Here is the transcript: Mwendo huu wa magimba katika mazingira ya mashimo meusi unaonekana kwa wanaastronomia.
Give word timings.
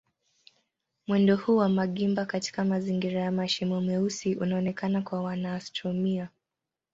Mwendo 1.07 1.35
huu 1.35 1.55
wa 1.57 1.69
magimba 1.69 2.25
katika 2.25 2.65
mazingira 2.65 3.21
ya 3.21 3.31
mashimo 3.31 3.81
meusi 3.81 4.35
unaonekana 4.35 5.01
kwa 5.01 5.23
wanaastronomia. 5.23 6.29